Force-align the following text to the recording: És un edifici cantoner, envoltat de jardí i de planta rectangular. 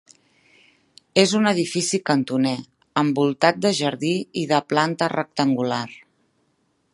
És 1.23 1.33
un 1.39 1.49
edifici 1.51 1.99
cantoner, 2.11 2.55
envoltat 3.03 3.61
de 3.67 3.73
jardí 3.81 4.15
i 4.45 4.47
de 4.53 4.63
planta 4.75 5.11
rectangular. 5.17 5.85